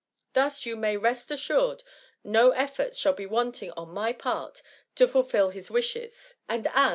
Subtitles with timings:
[0.33, 1.83] Thus, you may rest assured,
[2.23, 4.63] no efforts shall be wanting on my part
[4.95, 6.89] to fulfil his wishes, and as, THE MUMMY.